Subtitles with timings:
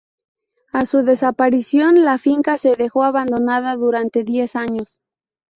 [0.73, 4.97] A su desaparición la finca se dejó abandonada durante diez años.